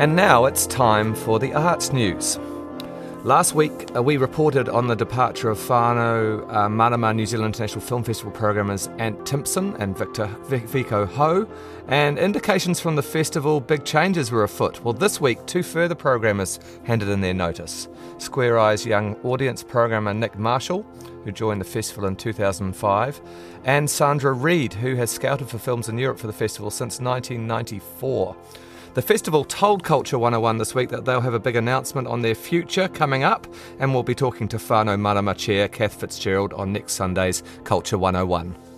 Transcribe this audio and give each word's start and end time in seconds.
And 0.00 0.16
now 0.16 0.46
it's 0.46 0.66
time 0.66 1.14
for 1.14 1.38
the 1.38 1.52
arts 1.52 1.92
news. 1.92 2.38
Last 3.22 3.54
week, 3.54 3.94
uh, 3.94 4.02
we 4.02 4.16
reported 4.16 4.66
on 4.70 4.86
the 4.86 4.96
departure 4.96 5.50
of 5.50 5.58
whānau 5.58 6.50
uh, 6.50 6.70
Marama 6.70 7.12
New 7.12 7.26
Zealand 7.26 7.54
International 7.54 7.82
Film 7.82 8.02
Festival 8.02 8.32
programmers 8.32 8.86
Ant 8.96 9.26
Timpson 9.26 9.76
and 9.76 9.94
Victor 9.94 10.26
Vicci 10.44 10.84
Ho, 11.06 11.46
and 11.88 12.18
indications 12.18 12.80
from 12.80 12.96
the 12.96 13.02
festival 13.02 13.60
big 13.60 13.84
changes 13.84 14.30
were 14.30 14.44
afoot. 14.44 14.82
Well, 14.82 14.94
this 14.94 15.20
week, 15.20 15.44
two 15.44 15.62
further 15.62 15.94
programmers 15.94 16.60
handed 16.84 17.10
in 17.10 17.20
their 17.20 17.34
notice. 17.34 17.86
Square 18.16 18.58
Eye's 18.58 18.86
young 18.86 19.16
audience 19.16 19.62
programmer 19.62 20.14
Nick 20.14 20.38
Marshall, 20.38 20.82
who 21.24 21.30
joined 21.30 21.60
the 21.60 21.66
festival 21.66 22.06
in 22.06 22.16
2005, 22.16 23.20
and 23.64 23.90
Sandra 23.90 24.32
Reed, 24.32 24.72
who 24.72 24.94
has 24.94 25.10
scouted 25.10 25.50
for 25.50 25.58
films 25.58 25.90
in 25.90 25.98
Europe 25.98 26.18
for 26.18 26.26
the 26.26 26.32
festival 26.32 26.70
since 26.70 27.00
1994. 27.00 28.34
The 28.92 29.02
festival 29.02 29.44
told 29.44 29.84
Culture 29.84 30.18
101 30.18 30.58
this 30.58 30.74
week 30.74 30.88
that 30.88 31.04
they'll 31.04 31.20
have 31.20 31.34
a 31.34 31.38
big 31.38 31.54
announcement 31.54 32.08
on 32.08 32.22
their 32.22 32.34
future 32.34 32.88
coming 32.88 33.22
up, 33.22 33.46
and 33.78 33.94
we'll 33.94 34.02
be 34.02 34.16
talking 34.16 34.48
to 34.48 34.56
Whānau 34.56 34.98
Marama 34.98 35.32
Chair 35.32 35.68
Kath 35.68 36.00
Fitzgerald 36.00 36.52
on 36.54 36.72
next 36.72 36.94
Sunday's 36.94 37.44
Culture 37.62 37.98
101. 37.98 38.69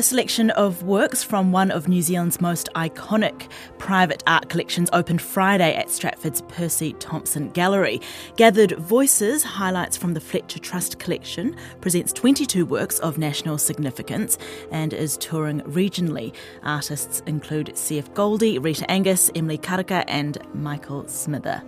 A 0.00 0.02
selection 0.02 0.48
of 0.52 0.82
works 0.82 1.22
from 1.22 1.52
one 1.52 1.70
of 1.70 1.86
New 1.86 2.00
Zealand's 2.00 2.40
most 2.40 2.70
iconic 2.74 3.50
private 3.76 4.22
art 4.26 4.48
collections 4.48 4.88
opened 4.94 5.20
Friday 5.20 5.74
at 5.74 5.90
Stratford's 5.90 6.40
Percy 6.40 6.94
Thompson 6.94 7.50
Gallery. 7.50 8.00
Gathered 8.36 8.78
Voices 8.78 9.42
highlights 9.42 9.98
from 9.98 10.14
the 10.14 10.20
Fletcher 10.20 10.58
Trust 10.58 10.98
collection, 10.98 11.54
presents 11.82 12.14
22 12.14 12.64
works 12.64 12.98
of 13.00 13.18
national 13.18 13.58
significance, 13.58 14.38
and 14.70 14.94
is 14.94 15.18
touring 15.18 15.60
regionally. 15.64 16.34
Artists 16.62 17.20
include 17.26 17.76
C.F. 17.76 18.14
Goldie, 18.14 18.58
Rita 18.58 18.90
Angus, 18.90 19.30
Emily 19.34 19.58
Karaka, 19.58 20.02
and 20.08 20.38
Michael 20.54 21.06
Smither. 21.08 21.62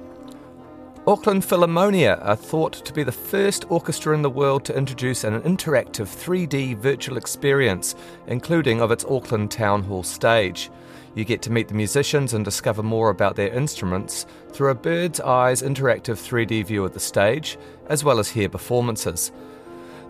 Auckland 1.04 1.42
Philharmonia 1.42 2.24
are 2.24 2.36
thought 2.36 2.74
to 2.74 2.92
be 2.92 3.02
the 3.02 3.10
first 3.10 3.68
orchestra 3.72 4.14
in 4.14 4.22
the 4.22 4.30
world 4.30 4.64
to 4.64 4.76
introduce 4.76 5.24
an 5.24 5.42
interactive 5.42 6.06
3D 6.06 6.76
virtual 6.76 7.16
experience, 7.16 7.96
including 8.28 8.80
of 8.80 8.92
its 8.92 9.04
Auckland 9.06 9.50
Town 9.50 9.82
Hall 9.82 10.04
stage. 10.04 10.70
You 11.16 11.24
get 11.24 11.42
to 11.42 11.50
meet 11.50 11.66
the 11.66 11.74
musicians 11.74 12.34
and 12.34 12.44
discover 12.44 12.84
more 12.84 13.10
about 13.10 13.34
their 13.34 13.52
instruments 13.52 14.26
through 14.52 14.70
a 14.70 14.76
bird's 14.76 15.18
eyes 15.18 15.60
interactive 15.60 16.22
3D 16.22 16.66
view 16.66 16.84
of 16.84 16.94
the 16.94 17.00
stage, 17.00 17.58
as 17.88 18.04
well 18.04 18.20
as 18.20 18.28
hear 18.28 18.48
performances. 18.48 19.32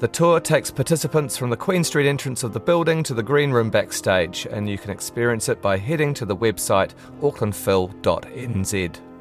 The 0.00 0.08
tour 0.08 0.40
takes 0.40 0.70
participants 0.70 1.38
from 1.38 1.48
the 1.48 1.56
Queen 1.56 1.84
Street 1.84 2.06
entrance 2.06 2.42
of 2.42 2.52
the 2.52 2.60
building 2.60 3.02
to 3.04 3.14
the 3.14 3.22
green 3.22 3.50
room 3.50 3.70
backstage, 3.70 4.46
and 4.50 4.68
you 4.68 4.76
can 4.76 4.90
experience 4.90 5.48
it 5.48 5.62
by 5.62 5.78
heading 5.78 6.12
to 6.12 6.26
the 6.26 6.36
website 6.36 6.90
aucklandphil.nz. 7.22 9.11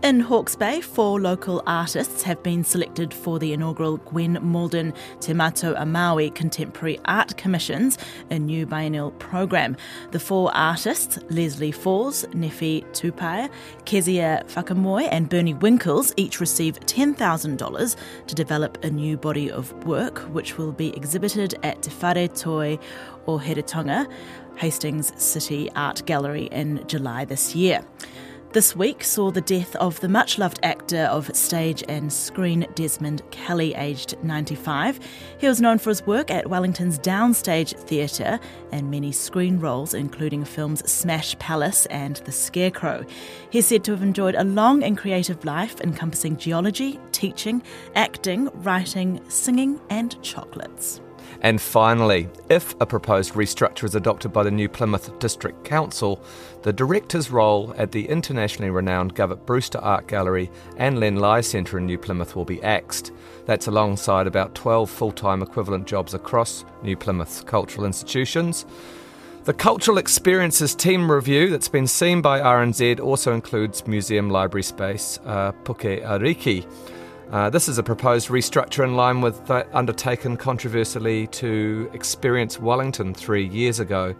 In 0.00 0.20
Hawke's 0.20 0.54
Bay, 0.54 0.80
four 0.80 1.20
local 1.20 1.60
artists 1.66 2.22
have 2.22 2.40
been 2.44 2.62
selected 2.62 3.12
for 3.12 3.40
the 3.40 3.52
inaugural 3.52 3.96
Gwen 3.96 4.38
Malden 4.40 4.94
Te 5.18 5.32
Matau 5.32 5.74
a 5.76 5.84
Maui 5.84 6.30
Contemporary 6.30 7.00
Art 7.06 7.36
Commissions, 7.36 7.98
a 8.30 8.38
new 8.38 8.64
biennial 8.64 9.10
program. 9.10 9.76
The 10.12 10.20
four 10.20 10.54
artists, 10.54 11.18
Leslie 11.30 11.72
Falls, 11.72 12.24
Nefi 12.26 12.84
Tupai, 12.92 13.50
Kezia 13.86 14.44
Whakamoe, 14.46 15.08
and 15.10 15.28
Bernie 15.28 15.54
Winkles, 15.54 16.14
each 16.16 16.38
receive 16.38 16.78
$10,000 16.78 17.96
to 18.28 18.34
develop 18.36 18.82
a 18.84 18.90
new 18.90 19.16
body 19.16 19.50
of 19.50 19.72
work, 19.84 20.20
which 20.32 20.58
will 20.58 20.72
be 20.72 20.96
exhibited 20.96 21.58
at 21.64 21.82
Te 21.82 21.90
Whare 21.90 22.28
Toi 22.28 22.78
o 23.26 23.36
Heretaunga, 23.36 24.06
Hastings 24.58 25.12
City 25.20 25.68
Art 25.74 26.06
Gallery 26.06 26.44
in 26.52 26.86
July 26.86 27.24
this 27.24 27.56
year. 27.56 27.84
This 28.50 28.74
week 28.74 29.04
saw 29.04 29.30
the 29.30 29.42
death 29.42 29.76
of 29.76 30.00
the 30.00 30.08
much 30.08 30.38
loved 30.38 30.58
actor 30.62 31.02
of 31.02 31.30
stage 31.36 31.84
and 31.86 32.10
screen 32.10 32.66
Desmond 32.74 33.20
Kelly, 33.30 33.74
aged 33.74 34.16
95. 34.24 34.98
He 35.36 35.46
was 35.46 35.60
known 35.60 35.76
for 35.76 35.90
his 35.90 36.06
work 36.06 36.30
at 36.30 36.48
Wellington's 36.48 36.98
Downstage 36.98 37.78
Theatre 37.78 38.40
and 38.72 38.90
many 38.90 39.12
screen 39.12 39.60
roles, 39.60 39.92
including 39.92 40.46
films 40.46 40.90
Smash 40.90 41.38
Palace 41.38 41.84
and 41.86 42.16
The 42.24 42.32
Scarecrow. 42.32 43.04
He's 43.50 43.66
said 43.66 43.84
to 43.84 43.90
have 43.90 44.02
enjoyed 44.02 44.34
a 44.34 44.44
long 44.44 44.82
and 44.82 44.96
creative 44.96 45.44
life 45.44 45.78
encompassing 45.82 46.38
geology, 46.38 46.98
teaching, 47.12 47.62
acting, 47.96 48.48
writing, 48.54 49.20
singing, 49.28 49.78
and 49.90 50.20
chocolates. 50.22 51.02
And 51.40 51.60
finally, 51.60 52.28
if 52.48 52.74
a 52.80 52.86
proposed 52.86 53.34
restructure 53.34 53.84
is 53.84 53.94
adopted 53.94 54.32
by 54.32 54.42
the 54.42 54.50
new 54.50 54.68
Plymouth 54.68 55.18
District 55.18 55.64
Council, 55.64 56.22
the 56.62 56.72
director's 56.72 57.30
role 57.30 57.72
at 57.78 57.92
the 57.92 58.08
internationally 58.08 58.70
renowned 58.70 59.14
Govett 59.14 59.46
Brewster 59.46 59.78
Art 59.78 60.08
Gallery 60.08 60.50
and 60.76 60.98
Len 60.98 61.16
Lye 61.16 61.40
Centre 61.40 61.78
in 61.78 61.86
New 61.86 61.98
Plymouth 61.98 62.34
will 62.34 62.44
be 62.44 62.62
axed. 62.62 63.12
That's 63.46 63.68
alongside 63.68 64.26
about 64.26 64.54
12 64.54 64.90
full 64.90 65.12
time 65.12 65.42
equivalent 65.42 65.86
jobs 65.86 66.14
across 66.14 66.64
New 66.82 66.96
Plymouth's 66.96 67.42
cultural 67.42 67.86
institutions. 67.86 68.66
The 69.44 69.54
Cultural 69.54 69.96
Experiences 69.96 70.74
Team 70.74 71.10
Review 71.10 71.48
that's 71.48 71.68
been 71.68 71.86
seen 71.86 72.20
by 72.20 72.40
RNZ 72.40 73.00
also 73.00 73.32
includes 73.32 73.86
museum 73.86 74.28
library 74.28 74.62
space, 74.62 75.18
uh, 75.24 75.52
Puke 75.64 76.02
Ariki. 76.02 76.66
Uh, 77.30 77.50
this 77.50 77.68
is 77.68 77.76
a 77.76 77.82
proposed 77.82 78.28
restructure 78.28 78.82
in 78.82 78.96
line 78.96 79.20
with 79.20 79.46
that 79.46 79.68
undertaken 79.74 80.34
controversially 80.34 81.26
to 81.26 81.90
Experience 81.92 82.58
Wellington 82.58 83.12
three 83.12 83.46
years 83.46 83.80
ago. 83.80 84.14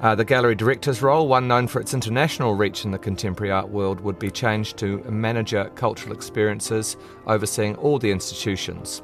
Uh, 0.00 0.14
the 0.14 0.24
gallery 0.24 0.54
director's 0.54 1.02
role, 1.02 1.28
one 1.28 1.46
known 1.46 1.68
for 1.68 1.78
its 1.78 1.92
international 1.92 2.54
reach 2.54 2.86
in 2.86 2.90
the 2.90 2.98
contemporary 2.98 3.52
art 3.52 3.68
world, 3.68 4.00
would 4.00 4.18
be 4.18 4.30
changed 4.30 4.78
to 4.78 4.96
manager 5.10 5.70
cultural 5.74 6.14
experiences, 6.14 6.96
overseeing 7.26 7.76
all 7.76 7.98
the 7.98 8.10
institutions. 8.10 9.02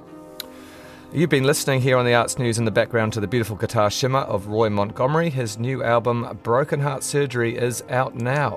You've 1.12 1.28
been 1.28 1.44
listening 1.44 1.82
here 1.82 1.98
on 1.98 2.06
the 2.06 2.14
Arts 2.14 2.38
News 2.38 2.58
in 2.58 2.64
the 2.64 2.70
background 2.70 3.12
to 3.12 3.20
the 3.20 3.28
beautiful 3.28 3.56
guitar 3.56 3.90
shimmer 3.90 4.20
of 4.20 4.46
Roy 4.46 4.70
Montgomery. 4.70 5.28
His 5.28 5.58
new 5.58 5.84
album, 5.84 6.38
Broken 6.42 6.80
Heart 6.80 7.02
Surgery, 7.02 7.58
is 7.58 7.84
out 7.90 8.14
now. 8.14 8.56